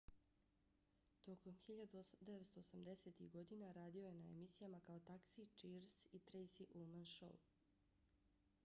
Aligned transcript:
tokom 1.25 1.57
1980-ih 1.67 3.29
godina 3.35 3.71
radio 3.77 4.05
je 4.07 4.13
na 4.15 4.25
emisijama 4.31 4.79
kao 4.89 4.99
taxi 5.11 5.47
cheers 5.55 5.99
i 6.13 6.19
tracy 6.31 6.69
ullman 6.81 7.05
show 7.15 7.33